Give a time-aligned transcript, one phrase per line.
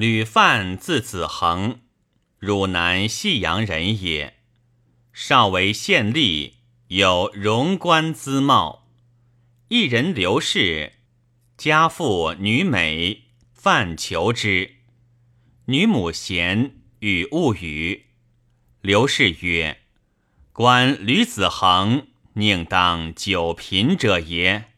[0.00, 1.80] 吕范字子恒，
[2.38, 4.38] 汝南信阳人也。
[5.12, 6.54] 少为县吏，
[6.86, 8.88] 有荣官姿貌。
[9.68, 10.94] 一人刘氏，
[11.58, 14.76] 家父女美，范求之。
[15.66, 18.06] 女母贤，与物语。
[18.80, 19.82] 刘氏曰
[20.54, 22.06] ：“观吕子恒，
[22.36, 24.70] 宁当久贫者也。”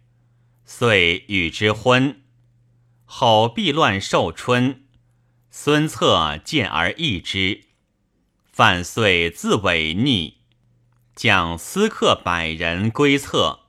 [0.67, 2.23] 遂与之婚。
[3.05, 4.83] 后避乱寿春，
[5.55, 7.65] 孙策见而异之。
[8.51, 10.39] 范遂自违逆，
[11.15, 13.61] 将私客百人归策。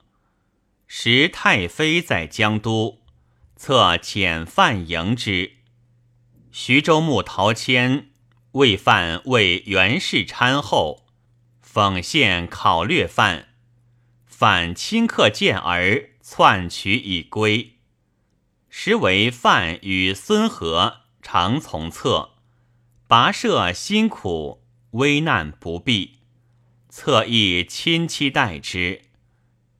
[0.87, 3.01] 时太妃在江都，
[3.57, 5.57] 策遣范迎之。
[6.53, 8.11] 徐州牧陶谦
[8.53, 11.05] 为范为袁氏参后，
[11.61, 13.49] 讽献考略范，
[14.25, 17.79] 范顷刻见而篡取以归。
[18.69, 22.33] 时为范与孙和常从策，
[23.07, 24.59] 跋涉辛苦。
[24.91, 26.19] 危难不避，
[26.87, 29.01] 侧亦亲戚待之。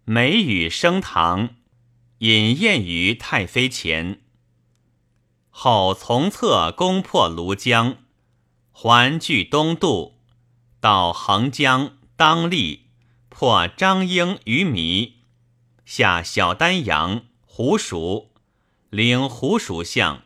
[0.05, 1.49] 美语升堂，
[2.17, 4.21] 饮宴于太妃前。
[5.51, 7.97] 后从侧攻破庐江，
[8.71, 10.17] 还据东渡，
[10.79, 12.87] 到横江当立，
[13.29, 15.17] 破张英于迷，
[15.85, 18.31] 下小丹阳、胡蜀，
[18.89, 20.23] 领胡蜀相，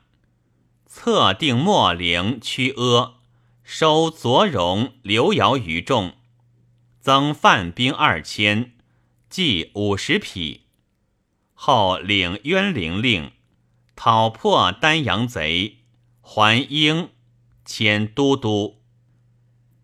[0.99, 3.19] 策定莫陵、曲阿。
[3.63, 6.15] 收左荣、刘繇于众，
[6.99, 8.73] 增范兵二千，
[9.29, 10.63] 计五十匹。
[11.53, 13.31] 后领渊陵令，
[13.95, 15.81] 讨破丹阳贼，
[16.19, 17.09] 还英，
[17.63, 18.81] 迁都督。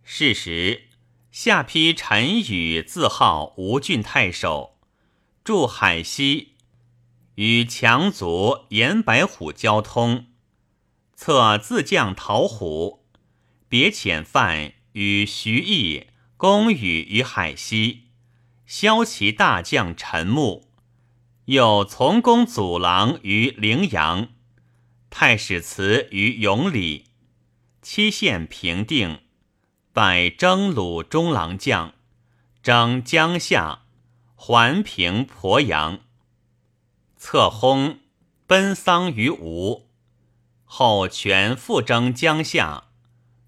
[0.02, 0.86] 是时，
[1.32, 4.80] 下邳陈宇自号吴郡太守，
[5.44, 6.54] 驻海西，
[7.36, 10.26] 与强族严白虎交通，
[11.16, 13.06] 策自将讨虎。
[13.68, 18.04] 别遣范与徐毅攻羽于海西，
[18.66, 20.70] 骁骑大将陈穆，
[21.46, 24.30] 又从攻祖郎于陵阳，
[25.10, 27.06] 太史慈于永里，
[27.82, 29.22] 期县平定，
[29.92, 31.94] 拜征虏中郎将，
[32.62, 33.84] 征江夏，
[34.36, 36.02] 还平鄱阳。
[37.18, 37.98] 策薨，
[38.46, 39.88] 奔丧于吴，
[40.66, 42.86] 后全复征江夏。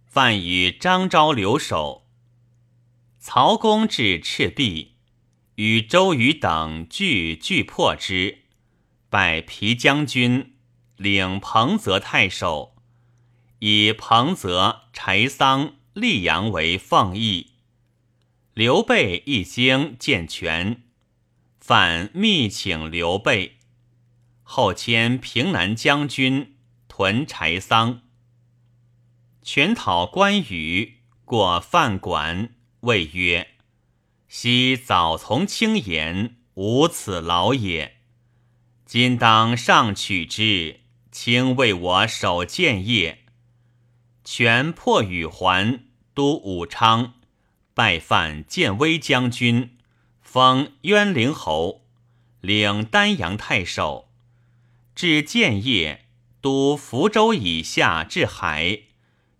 [0.05, 2.07] 范与张昭留守。
[3.19, 4.93] 曹公至赤壁，
[5.55, 8.43] 与周瑜等俱俱破之，
[9.09, 10.53] 拜皮将军，
[10.95, 12.77] 领彭泽太守，
[13.59, 17.51] 以彭泽、柴桑、溧阳为奉义。
[18.53, 20.83] 刘备一经见权，
[21.59, 23.57] 范密请刘备，
[24.43, 26.54] 后迁平南将军，
[26.97, 28.03] 屯柴桑。
[29.41, 33.49] 权讨关羽，过范馆，谓曰
[34.29, 37.97] ：“昔早从轻言，无此劳也。
[38.85, 40.79] 今当上取之，
[41.11, 43.25] 卿为我守建业。”
[44.23, 45.81] 权破羽还，
[46.13, 47.15] 都武昌，
[47.73, 49.77] 拜范建威将军，
[50.21, 51.81] 封渊陵侯，
[52.39, 54.07] 领丹阳太守。
[54.95, 56.04] 至建业，
[56.45, 58.81] 都福州以下至海。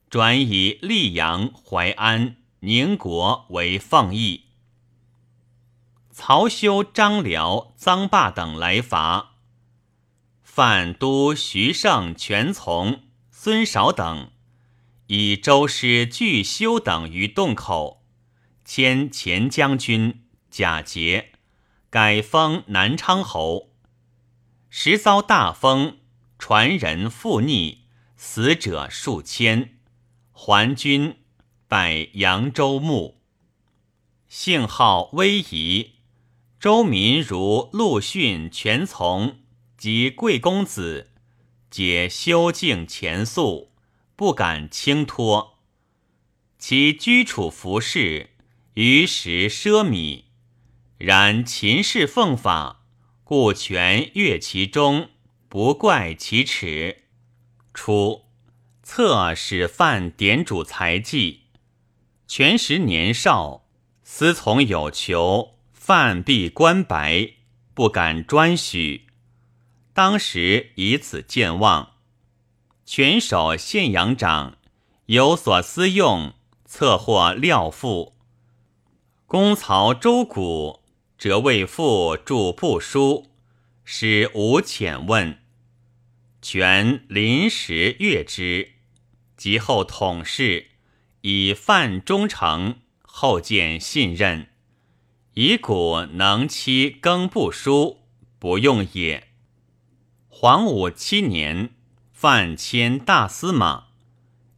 [0.09, 4.45] 转以溧阳、淮安、宁国为奉义。
[6.11, 9.35] 曹休、张辽、臧霸等来伐，
[10.41, 14.31] 范都徐盛、全从、孙韶等
[15.05, 18.03] 以周师拒修等于洞口，
[18.63, 21.33] 迁前将军贾节，
[21.91, 23.69] 改封南昌侯。
[24.71, 25.99] 时遭大风，
[26.47, 27.85] 传人复逆，
[28.15, 29.79] 死者数千。
[30.31, 31.15] 还军，
[31.67, 33.19] 拜扬州牧。
[34.27, 35.93] 姓号威仪，
[36.59, 39.39] 周民如陆逊、全从
[39.75, 41.13] 及贵公子，
[41.71, 43.71] 皆修敬前素，
[44.15, 45.57] 不敢轻托。
[46.59, 48.29] 其居处服饰，
[48.75, 50.25] 于时奢靡。
[50.99, 52.85] 然秦氏奉法，
[53.23, 55.09] 故权悦其中，
[55.55, 57.03] 不怪其耻。
[57.73, 58.23] 初。
[58.83, 61.43] 策使范典主才技，
[62.27, 63.63] 权时年少，
[64.03, 67.35] 思从有求，范必官白，
[67.73, 69.07] 不敢专许。
[69.93, 71.93] 当时以此见望，
[72.85, 74.57] 权守县阳长，
[75.05, 76.33] 有所私用，
[76.65, 78.13] 策获料赋。
[79.25, 80.81] 公曹周谷
[81.17, 83.27] 则为父著部书，
[83.85, 85.39] 使无遣问。
[86.47, 88.73] 权临时阅之，
[89.35, 90.67] 及后统事，
[91.21, 94.49] 以犯忠诚，后见信任。
[95.33, 98.01] 以古能期更不书，
[98.37, 99.29] 不用也。
[100.27, 101.71] 黄武七年，
[102.13, 103.87] 范迁大司马，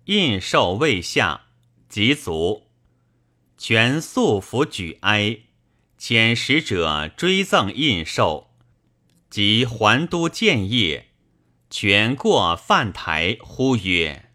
[0.07, 1.45] 印绶未下，
[1.87, 2.63] 及卒。
[3.57, 5.37] 权素服举哀，
[5.97, 8.49] 遣使者追赠印绶，
[9.29, 11.06] 及还都建业。
[11.69, 14.31] 权过饭台，呼曰：“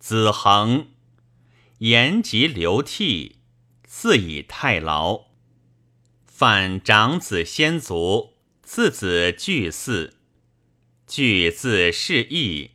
[0.00, 0.88] 子恒，
[1.78, 3.36] 言及流涕，
[3.84, 5.26] 赐以太牢。
[6.24, 10.12] 范长子先卒，次子巨嗣。
[11.06, 12.70] 巨字是义，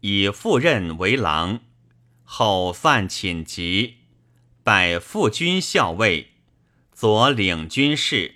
[0.00, 1.60] 以父任为郎。
[2.24, 4.00] 后犯寝疾，
[4.62, 6.32] 拜副军校尉，
[6.92, 8.34] 左领军事。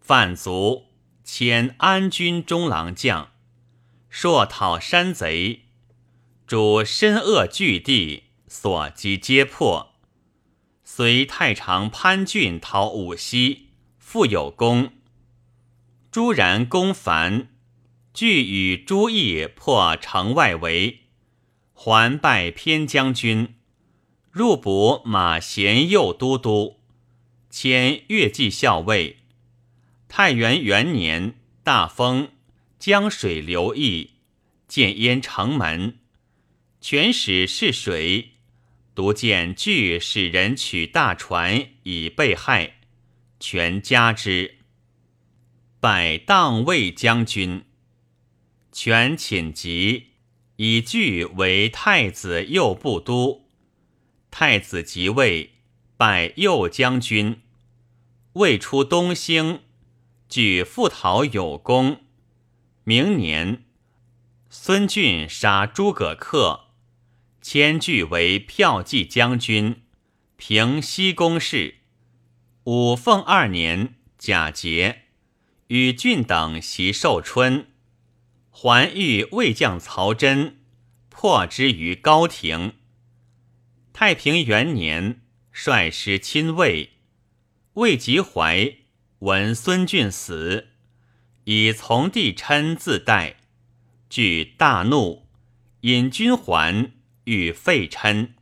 [0.00, 0.88] 范卒，
[1.24, 3.30] 迁安军中郎将。”
[4.16, 5.62] 朔讨山贼，
[6.46, 9.90] 主深恶巨地，所击皆破。
[10.84, 14.92] 随太常潘俊讨武溪，复有功。
[16.12, 17.48] 朱然攻樊，
[18.14, 21.00] 俱与朱毅破城外围，
[21.72, 23.56] 还拜偏将军，
[24.30, 26.78] 入补马贤右都督，
[27.50, 29.16] 迁越骑校尉。
[30.06, 31.34] 太元元年，
[31.64, 32.28] 大封。
[32.86, 34.10] 江水流溢，
[34.68, 36.00] 见淹城门。
[36.82, 38.32] 全使是水，
[38.94, 42.80] 独见巨使人取大船以被害，
[43.40, 44.58] 全加之。
[45.80, 47.64] 拜当卫将军。
[48.70, 50.08] 全寝疾，
[50.56, 53.48] 以巨为太子右部都。
[54.30, 55.52] 太子即位，
[55.96, 57.40] 拜右将军。
[58.34, 59.62] 未出东兴，
[60.28, 62.03] 举复讨有功。
[62.86, 63.64] 明年，
[64.50, 66.64] 孙俊杀诸葛恪，
[67.40, 69.84] 迁据为骠骑将军，
[70.36, 71.76] 平西宫事。
[72.64, 75.04] 武凤二年，甲节，
[75.68, 77.68] 与俊等袭寿春，
[78.50, 80.58] 还遇魏将曹真，
[81.08, 82.74] 破之于高亭。
[83.94, 86.90] 太平元年，率师亲魏，
[87.74, 88.74] 魏及怀，
[89.20, 90.73] 闻孙俊死。
[91.44, 93.36] 以从弟琛自代，
[94.08, 95.26] 惧大怒，
[95.82, 96.92] 引军还，
[97.24, 98.34] 欲废琛。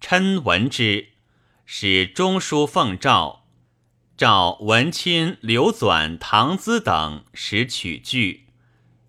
[0.00, 1.08] 琛闻之，
[1.66, 3.44] 使中书奉诏，
[4.16, 8.46] 召文钦、刘纂、唐咨等，使取据。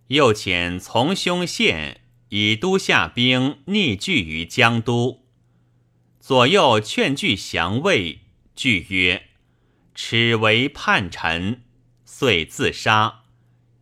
[0.07, 5.24] 又遣从兄献以都下兵逆拒于江都，
[6.19, 8.21] 左右劝拒降魏，
[8.56, 9.30] 惧曰
[9.94, 11.62] ：“耻为叛臣。”
[12.23, 13.23] 遂自杀，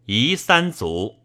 [0.07, 1.20] 夷三族。